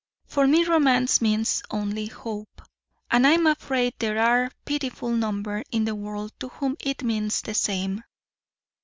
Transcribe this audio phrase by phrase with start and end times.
[0.25, 2.63] For me romance means only hope.
[3.11, 7.41] And I'm afraid there are a pitiful number in the world to whom it means
[7.43, 8.03] the same."